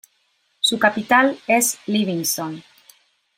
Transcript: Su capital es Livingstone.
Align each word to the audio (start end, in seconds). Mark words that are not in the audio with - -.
Su 0.59 0.79
capital 0.79 1.37
es 1.45 1.77
Livingstone. 1.85 2.63